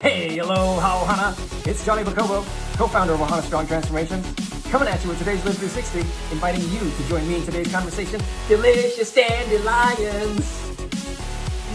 [0.00, 1.34] Hey, hello, Ohana.
[1.66, 2.44] It's Johnny Bacobo,
[2.76, 4.22] co-founder of Ohana Strong Transformation,
[4.70, 5.98] coming at you with today's Live 360,
[6.30, 10.78] inviting you to join me in today's conversation, Delicious Dandelions.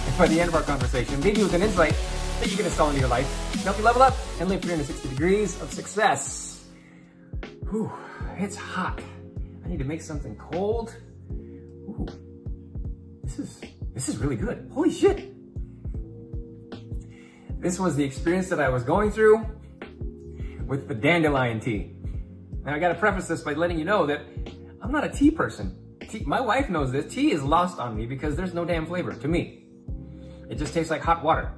[0.08, 1.94] And by the end of our conversation, leave you with an insight
[2.40, 5.10] that you can install into your life to help you level up and live 360
[5.10, 6.64] degrees of success.
[7.72, 7.92] Whew,
[8.38, 9.02] it's hot.
[9.66, 10.96] I need to make something cold.
[11.30, 12.08] Ooh,
[13.22, 13.60] this is,
[13.94, 14.70] this is really good.
[14.74, 15.33] Holy shit.
[17.64, 19.42] This was the experience that I was going through
[20.68, 21.94] with the dandelion tea.
[22.66, 24.20] Now I gotta preface this by letting you know that
[24.82, 25.98] I'm not a tea person.
[26.02, 27.14] Tea, my wife knows this.
[27.14, 29.64] Tea is lost on me because there's no damn flavor to me.
[30.50, 31.54] It just tastes like hot water.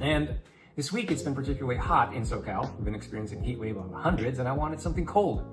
[0.00, 0.34] And
[0.76, 2.74] this week it's been particularly hot in SoCal.
[2.76, 5.44] We've been experiencing heat wave of hundreds and I wanted something cold.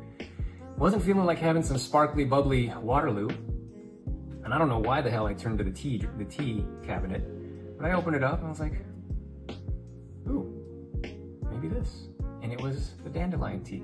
[0.78, 3.28] Wasn't feeling like having some sparkly, bubbly Waterloo.
[4.46, 7.78] And I don't know why the hell I turned to the tea, the tea cabinet.
[7.78, 8.86] But I opened it up and I was like,
[10.28, 10.54] ooh,
[11.52, 12.08] maybe this.
[12.42, 13.84] And it was the dandelion tea.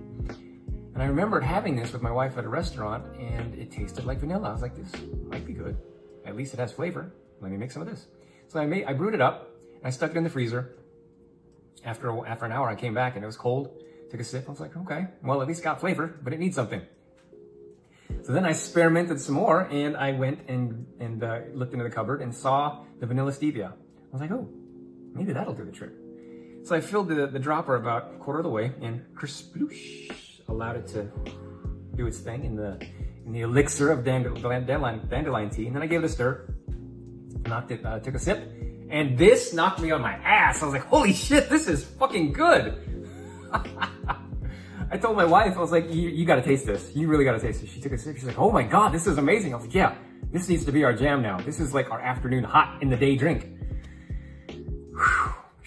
[0.94, 4.20] And I remembered having this with my wife at a restaurant and it tasted like
[4.20, 4.50] vanilla.
[4.50, 4.92] I was like, this
[5.28, 5.78] might be good.
[6.26, 7.14] At least it has flavor.
[7.42, 8.08] Let me make some of this.
[8.48, 10.76] So I made, I brewed it up and I stuck it in the freezer.
[11.86, 13.82] After, after an hour, I came back and it was cold.
[14.12, 14.46] Took a sip.
[14.48, 16.82] I was like, okay, well, at least got flavor, but it needs something.
[18.24, 21.92] So then I experimented some more and I went and, and uh, looked into the
[21.92, 23.72] cupboard and saw the vanilla stevia.
[23.72, 24.50] I was like, oh,
[25.14, 25.92] maybe that'll do the trick.
[26.64, 30.12] So I filled the, the dropper about a quarter of the way and kersploosh,
[30.48, 31.08] allowed it to
[31.96, 32.80] do its thing in the
[33.26, 35.68] in the elixir of dandelion, dandelion tea.
[35.68, 36.52] And then I gave it a stir,
[37.46, 38.40] knocked it, uh, took a sip,
[38.90, 40.64] and this knocked me on my ass.
[40.64, 43.06] I was like, holy shit, this is fucking good.
[44.92, 46.96] I told my wife, I was like, you, you gotta taste this.
[46.96, 47.70] You really gotta taste this.
[47.70, 48.16] She took a sip.
[48.16, 49.54] She's like, oh my God, this is amazing.
[49.54, 49.96] I was like, yeah,
[50.32, 51.40] this needs to be our jam now.
[51.40, 53.59] This is like our afternoon hot in the day drink.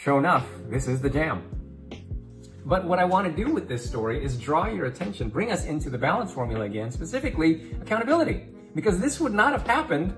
[0.03, 1.45] Sure enough, this is the jam.
[2.64, 5.64] But what I want to do with this story is draw your attention, bring us
[5.64, 8.48] into the balance formula again, specifically accountability.
[8.74, 10.13] Because this would not have happened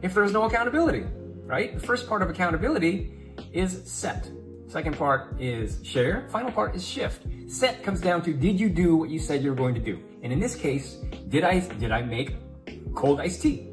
[0.00, 1.06] if there was no accountability,
[1.44, 1.74] right?
[1.74, 3.12] The first part of accountability
[3.52, 4.30] is set.
[4.68, 6.28] Second part is share.
[6.28, 7.26] Final part is shift.
[7.48, 9.98] Set comes down to did you do what you said you were going to do?
[10.22, 10.98] And in this case,
[11.30, 12.36] did I did I make
[12.94, 13.70] cold iced tea?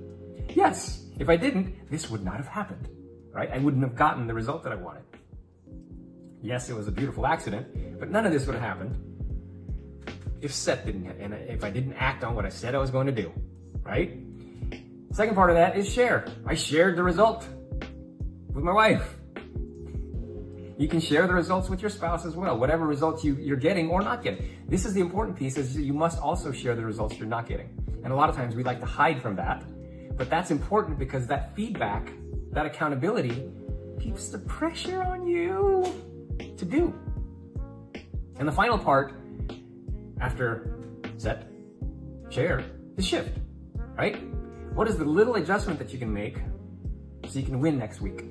[0.55, 1.05] Yes.
[1.19, 2.89] If I didn't, this would not have happened,
[3.31, 3.51] right?
[3.51, 5.03] I wouldn't have gotten the result that I wanted.
[6.41, 8.95] Yes, it was a beautiful accident, but none of this would have happened
[10.41, 13.07] if set didn't, and if I didn't act on what I said I was going
[13.07, 13.33] to do,
[13.83, 14.17] right?
[15.11, 16.27] Second part of that is share.
[16.45, 17.47] I shared the result
[18.53, 19.15] with my wife.
[20.77, 23.89] You can share the results with your spouse as well, whatever results you, you're getting
[23.89, 24.63] or not getting.
[24.67, 27.69] This is the important piece is you must also share the results you're not getting.
[28.03, 29.63] And a lot of times we like to hide from that,
[30.15, 32.11] but that's important because that feedback,
[32.51, 33.49] that accountability
[33.99, 35.83] keeps the pressure on you.
[38.39, 39.13] And the final part,
[40.21, 40.77] after
[41.17, 41.47] set,
[42.29, 42.63] share,
[42.97, 43.37] is shift,
[43.97, 44.21] right?
[44.73, 46.37] What is the little adjustment that you can make
[47.27, 48.25] so you can win next week?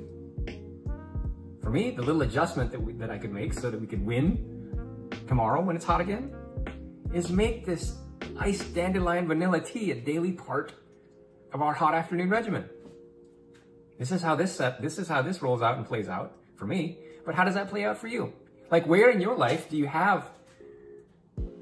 [1.61, 4.05] For me, the little adjustment that, we, that I could make so that we could
[4.07, 6.33] win tomorrow when it's hot again
[7.13, 7.97] is make this
[8.39, 10.73] iced dandelion vanilla tea a daily part
[11.53, 12.69] of our hot afternoon regimen.
[13.99, 16.67] This is how this set, this is how this rolls out and plays out for
[16.67, 16.99] me.
[17.25, 18.33] But how does that play out for you?
[18.71, 20.29] Like where in your life do you have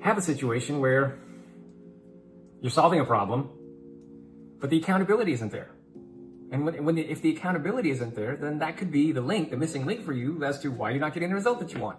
[0.00, 1.18] have a situation where
[2.60, 3.50] you're solving a problem,
[4.60, 5.70] but the accountability isn't there?
[6.50, 9.50] And when, when the, if the accountability isn't there, then that could be the link,
[9.50, 11.80] the missing link for you as to why you're not getting the result that you
[11.80, 11.98] want.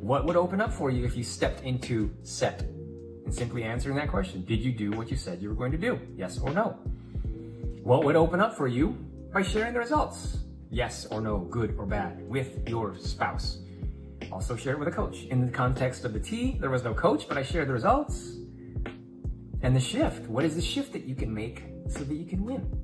[0.00, 4.10] What would open up for you if you stepped into set and simply answering that
[4.10, 4.44] question?
[4.44, 5.98] Did you do what you said you were going to do?
[6.16, 6.78] Yes or no?
[7.82, 8.96] What would open up for you
[9.32, 10.38] by sharing the results?
[10.70, 13.58] yes or no, good or bad, with your spouse.
[14.32, 15.24] Also share it with a coach.
[15.24, 18.36] In the context of the tea, there was no coach, but I shared the results.
[19.62, 22.44] And the shift, what is the shift that you can make so that you can
[22.44, 22.80] win?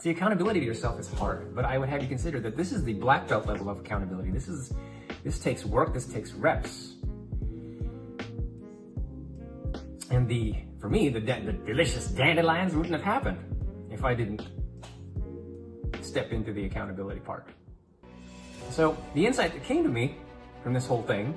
[0.00, 2.84] See, accountability to yourself is hard, but I would have you consider that this is
[2.84, 4.30] the black belt level of accountability.
[4.30, 4.72] This is,
[5.24, 6.94] this takes work, this takes reps.
[10.10, 13.38] And the, for me, the, the delicious dandelions wouldn't have happened
[13.90, 14.48] if I didn't
[16.00, 17.48] step into the accountability part.
[18.68, 20.16] So the insight that came to me
[20.62, 21.36] from this whole thing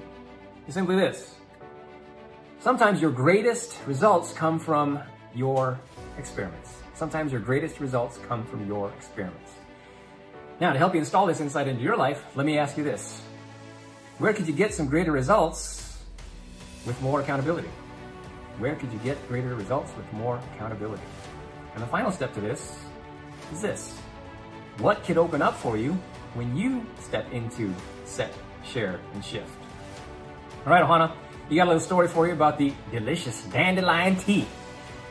[0.67, 1.35] is simply this.
[2.59, 4.99] Sometimes your greatest results come from
[5.35, 5.79] your
[6.17, 6.77] experiments.
[6.93, 9.51] Sometimes your greatest results come from your experiments.
[10.59, 13.21] Now, to help you install this insight into your life, let me ask you this.
[14.19, 15.99] Where could you get some greater results
[16.85, 17.69] with more accountability?
[18.59, 21.03] Where could you get greater results with more accountability?
[21.73, 22.77] And the final step to this
[23.51, 23.97] is this.
[24.77, 25.97] What could open up for you
[26.33, 27.73] when you step into
[28.05, 28.33] set,
[28.63, 29.49] share, and shift.
[30.65, 31.15] All right, Ohana,
[31.49, 34.47] you got a little story for you about the delicious dandelion tea,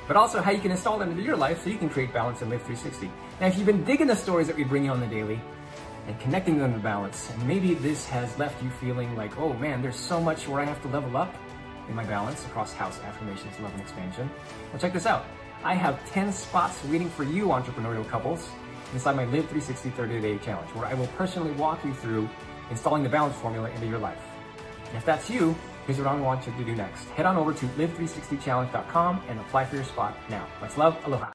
[0.09, 2.41] but also how you can install them into your life so you can create balance
[2.41, 3.11] and live 360.
[3.41, 5.41] Now, if you've been digging the stories that we bring you on the daily
[6.07, 9.83] and connecting them to balance, and maybe this has left you feeling like, oh man,
[9.83, 11.35] there's so much where I have to level up
[11.89, 14.31] in my balance across house affirmations, love, and expansion.
[14.71, 15.27] Well, check this out.
[15.65, 18.49] I have 10 spots waiting for you, entrepreneurial couples,
[18.93, 22.29] inside my Live 360 30 Day Challenge, where I will personally walk you through
[22.71, 24.19] installing the balance formula into your life.
[24.89, 25.55] And if that's you,
[25.87, 27.05] here's what I want you to do next.
[27.11, 30.47] Head on over to live360challenge.com and apply for your spot now.
[30.61, 31.29] Let's love, aloha.